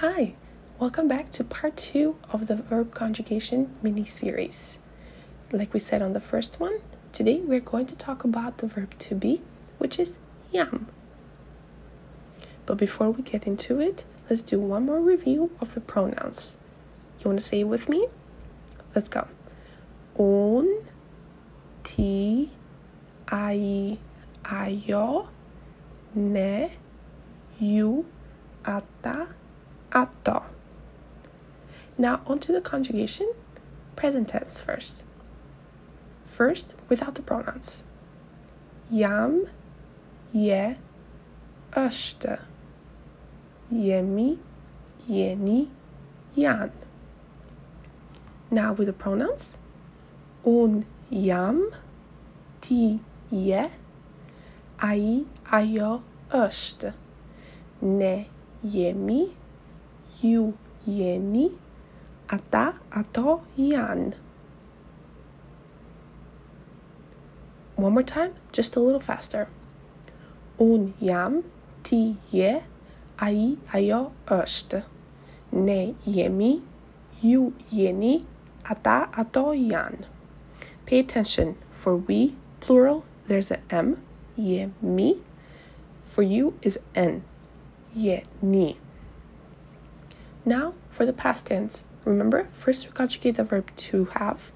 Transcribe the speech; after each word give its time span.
Hi, 0.00 0.32
welcome 0.78 1.08
back 1.08 1.28
to 1.32 1.44
part 1.44 1.76
two 1.76 2.16
of 2.30 2.46
the 2.46 2.56
verb 2.56 2.94
conjugation 2.94 3.76
mini 3.82 4.06
series. 4.06 4.78
Like 5.52 5.74
we 5.74 5.78
said 5.78 6.00
on 6.00 6.14
the 6.14 6.20
first 6.20 6.58
one, 6.58 6.80
today 7.12 7.40
we're 7.40 7.60
going 7.60 7.84
to 7.84 7.94
talk 7.94 8.24
about 8.24 8.56
the 8.56 8.66
verb 8.66 8.98
to 8.98 9.14
be, 9.14 9.42
which 9.76 9.98
is 9.98 10.18
yam. 10.50 10.86
But 12.64 12.78
before 12.78 13.10
we 13.10 13.22
get 13.22 13.46
into 13.46 13.78
it, 13.78 14.06
let's 14.30 14.40
do 14.40 14.58
one 14.58 14.86
more 14.86 15.00
review 15.00 15.50
of 15.60 15.74
the 15.74 15.82
pronouns. 15.82 16.56
You 17.18 17.26
want 17.26 17.38
to 17.38 17.44
say 17.44 17.60
it 17.60 17.64
with 17.64 17.90
me? 17.90 18.08
Let's 18.94 19.10
go. 19.10 19.28
Un, 20.18 20.82
ti, 21.82 22.50
ai, 23.30 23.98
aio, 24.44 25.28
ne, 26.14 26.72
you, 27.58 28.06
ata, 28.64 29.28
atto. 29.92 30.44
Now 31.98 32.20
onto 32.26 32.52
the 32.52 32.60
conjugation, 32.60 33.32
present 33.96 34.28
tense 34.28 34.60
first. 34.60 35.04
First, 36.24 36.74
without 36.88 37.14
the 37.16 37.22
pronouns. 37.22 37.84
Jam, 38.90 39.46
je, 40.32 40.76
është. 41.72 42.38
Yemi, 43.70 44.38
jeni, 45.06 45.68
jan. 46.34 46.72
Now 48.50 48.72
with 48.72 48.86
the 48.86 48.92
pronouns. 48.92 49.58
Un 50.44 50.86
jam, 51.10 51.70
ti 52.60 53.00
je, 53.30 53.68
ai, 54.82 55.24
ajo, 55.52 56.00
është. 56.32 56.92
Ne 57.82 58.14
jemi, 58.64 59.20
ju 60.22 60.52
jeni, 60.86 61.50
ata 62.28 62.74
ato 62.90 63.40
janë. 63.56 64.12
One 67.76 67.94
more 67.94 68.02
time, 68.02 68.34
just 68.52 68.76
a 68.76 68.80
little 68.80 69.00
faster. 69.00 69.48
Un 70.58 70.92
jam, 71.00 71.44
ti 71.82 72.16
je, 72.30 72.60
ai 73.18 73.56
ajo 73.72 74.02
është. 74.26 74.82
Ne 75.52 75.94
jemi, 76.04 76.60
ju 77.22 77.52
jeni, 77.72 78.26
ata 78.64 79.08
ato 79.16 79.52
janë. 79.56 80.04
Pay 80.86 81.00
attention. 81.00 81.56
For 81.70 81.96
we, 81.96 82.34
plural, 82.60 83.04
there's 83.26 83.50
a 83.50 83.58
M, 83.70 83.96
mi. 84.36 85.22
For 86.04 86.22
you 86.22 86.54
is 86.60 86.78
N, 86.94 87.22
je 87.94 88.22
ni. 88.42 88.76
Now 90.44 90.74
for 90.90 91.04
the 91.06 91.12
past 91.12 91.46
tense. 91.46 91.84
Remember, 92.04 92.48
first 92.52 92.86
we 92.86 92.92
conjugate 92.92 93.36
the 93.36 93.44
verb 93.44 93.70
to 93.76 94.06
have, 94.06 94.52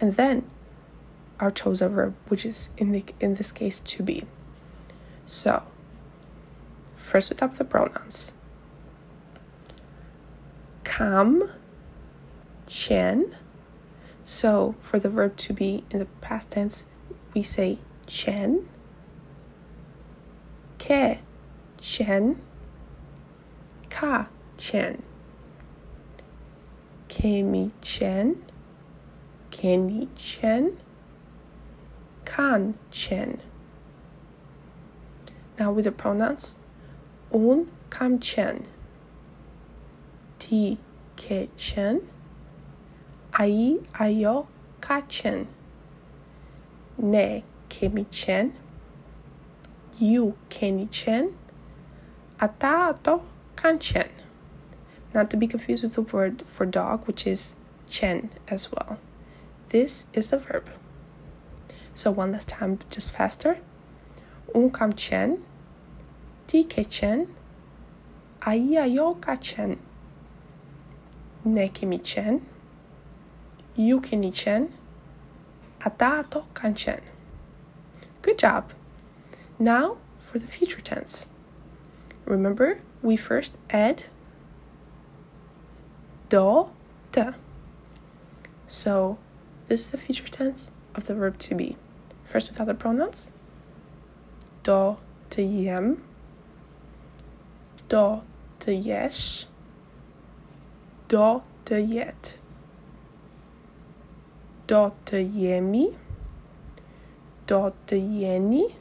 and 0.00 0.16
then 0.16 0.50
our 1.38 1.50
chosen 1.50 1.94
verb, 1.94 2.14
which 2.28 2.44
is 2.44 2.70
in 2.76 2.92
the 2.92 3.04
in 3.20 3.34
this 3.34 3.52
case 3.52 3.80
to 3.80 4.02
be. 4.02 4.24
So 5.26 5.62
first 6.96 7.30
we 7.30 7.36
start 7.36 7.56
the 7.56 7.64
pronouns. 7.64 8.32
Kam, 10.84 11.50
chen. 12.66 13.36
So 14.24 14.74
for 14.82 14.98
the 14.98 15.08
verb 15.08 15.36
to 15.38 15.52
be 15.52 15.84
in 15.90 16.00
the 16.00 16.06
past 16.20 16.50
tense, 16.50 16.86
we 17.34 17.42
say 17.42 17.78
chen. 18.06 18.68
Ke, 20.78 21.18
chen. 21.80 22.40
Ka, 23.88 24.28
chen. 24.56 25.02
Kemi 27.22 27.70
chen. 27.80 28.42
Kenny 29.52 30.08
chen. 30.16 30.76
Kan 32.24 32.74
chen. 32.90 33.40
Now 35.56 35.70
with 35.70 35.84
the 35.84 35.92
pronouns. 35.92 36.58
Un 37.32 37.70
kam 37.90 38.18
chen. 38.18 38.66
Ti 40.40 40.78
ke 41.16 41.48
chen. 41.56 42.00
Ai 43.38 43.78
ayo 43.94 44.48
ka 44.80 45.02
chen. 45.02 45.46
Ne 46.98 47.44
kemi 47.68 48.04
chen. 48.10 48.52
You 50.00 50.34
kenny 50.48 50.86
chen. 50.86 51.36
Ata 52.40 52.88
ato 52.90 53.22
kan 53.54 53.78
chen 53.78 54.10
not 55.14 55.30
to 55.30 55.36
be 55.36 55.46
confused 55.46 55.82
with 55.82 55.94
the 55.94 56.02
word 56.02 56.42
for 56.46 56.66
dog, 56.66 57.06
which 57.06 57.26
is 57.26 57.56
chen 57.88 58.30
as 58.48 58.70
well. 58.72 58.98
This 59.68 60.06
is 60.12 60.30
the 60.30 60.38
verb. 60.38 60.70
So 61.94 62.10
one 62.10 62.32
last 62.32 62.48
time, 62.48 62.78
just 62.90 63.10
faster. 63.10 63.58
Un 64.54 64.70
kam 64.70 64.92
chen, 64.92 65.44
ti 66.46 66.64
ke 66.64 66.88
chen, 66.88 67.28
ai 68.44 68.54
yo 68.56 69.14
ka 69.14 69.36
chen, 69.36 69.78
ne 71.44 71.70
mi 71.82 71.98
chen, 71.98 72.46
you 73.74 74.00
ni 74.00 74.30
chen, 74.30 74.72
ata 75.84 76.26
to 76.30 76.44
kan 76.54 76.74
chen. 76.74 77.00
Good 78.20 78.38
job. 78.38 78.72
Now 79.58 79.96
for 80.18 80.38
the 80.38 80.46
future 80.46 80.80
tense. 80.80 81.26
Remember, 82.24 82.80
we 83.02 83.16
first 83.16 83.58
add 83.70 84.04
do, 86.32 86.70
te. 87.12 87.24
So 88.66 89.18
this 89.68 89.80
is 89.80 89.90
the 89.90 89.98
future 89.98 90.26
tense 90.28 90.70
of 90.94 91.04
the 91.04 91.14
verb 91.14 91.36
to 91.40 91.54
be. 91.54 91.76
First 92.24 92.48
without 92.50 92.68
the 92.68 92.74
pronouns. 92.74 93.30
Do, 94.62 94.96
te 95.28 95.42
jem. 95.42 96.02
Do, 97.90 98.22
te 98.58 98.72
jesh. 98.72 99.44
Do, 101.08 101.42
te. 101.66 101.82
Do, 104.66 104.94
te. 105.04 105.94
Do, 107.46 107.72
te. 107.86 108.74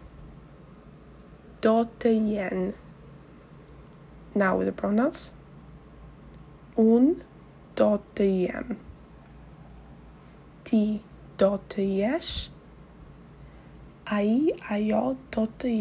Do, 1.59 1.90
te. 2.00 2.73
Now 4.34 4.57
with 4.57 4.67
the 4.67 4.72
pronouns. 4.72 5.31
Un, 6.78 7.25
do 7.81 7.92
të 8.16 8.25
jem. 8.30 8.75
Ti 10.68 10.81
do 11.42 11.50
të 11.74 11.86
jesh. 11.97 12.34
Ai, 14.18 14.52
ajo 14.75 15.00
do 15.34 15.46
të. 15.64 15.72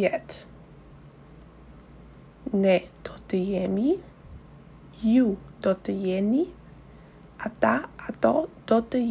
Ne 2.62 2.76
do 3.04 3.18
të 3.28 3.40
jemi. 3.50 3.98
Ju 5.02 5.34
do 5.66 5.74
të 5.88 5.96
jeni. 6.06 6.46
Ata, 7.48 7.74
ato 8.08 8.32
do 8.70 8.80
të. 8.94 9.02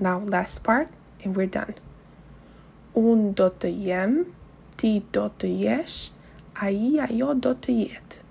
Now 0.00 0.20
last 0.20 0.62
part 0.62 0.94
and 1.24 1.34
we're 1.34 1.50
done. 1.50 1.74
Un 2.94 3.32
do 3.34 3.50
të 3.50 3.74
jem, 3.88 4.16
ti 4.78 5.02
do 5.12 5.26
të 5.38 5.50
jesh, 5.64 6.12
ai, 6.54 6.98
ajo 7.02 7.34
do 7.34 7.54
të 7.58 7.78
jetë 7.80 8.27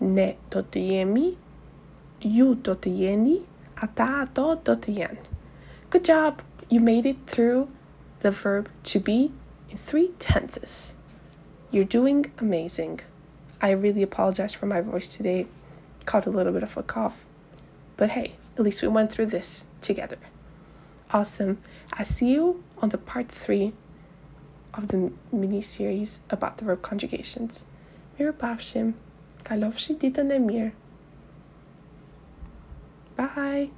ne 0.00 0.36
jemi, 0.50 1.36
ju 2.20 2.54
do 2.54 2.74
ata 3.82 4.28
do 4.34 4.56
të. 4.56 5.16
Good 5.90 6.04
job! 6.04 6.42
You 6.68 6.80
made 6.80 7.06
it 7.06 7.16
through 7.26 7.68
the 8.20 8.30
verb 8.30 8.68
to 8.84 9.00
be 9.00 9.32
in 9.70 9.78
three 9.78 10.10
tenses. 10.18 10.94
You're 11.70 11.84
doing 11.84 12.30
amazing. 12.38 13.00
I 13.60 13.70
really 13.70 14.02
apologize 14.02 14.54
for 14.54 14.66
my 14.66 14.80
voice 14.80 15.08
today. 15.08 15.46
Caught 16.04 16.26
a 16.26 16.30
little 16.30 16.52
bit 16.52 16.62
of 16.62 16.76
a 16.76 16.82
cough. 16.82 17.24
But 17.96 18.10
hey, 18.10 18.34
at 18.56 18.62
least 18.62 18.82
we 18.82 18.88
went 18.88 19.12
through 19.12 19.26
this 19.26 19.66
together. 19.80 20.18
Awesome. 21.10 21.58
I 21.92 22.02
see 22.02 22.32
you 22.32 22.62
on 22.78 22.90
the 22.90 22.98
part 22.98 23.28
three 23.28 23.72
of 24.74 24.88
the 24.88 25.12
mini 25.32 25.60
series 25.60 26.20
about 26.30 26.58
the 26.58 26.64
verb 26.64 26.82
conjugations. 26.82 27.64
Mirë 28.18 28.94
Kalofshi 29.46 29.98
ditën 30.00 30.34
e 30.34 30.38
mirë. 30.42 30.70
Bye! 33.18 33.68